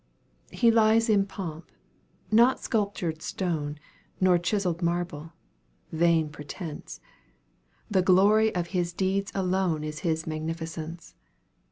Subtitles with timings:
[0.49, 1.71] He lies in pomp
[2.31, 3.77] not sculptured stone,
[4.19, 5.33] Nor chiseled marble
[5.91, 6.99] vain pretence
[7.87, 11.13] The glory of his deeds alone Is his magnificence.